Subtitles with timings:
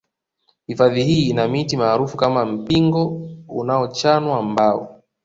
[0.67, 5.03] Hifadhi hii ina miti maarufu kama mpingo unaochanwa mbao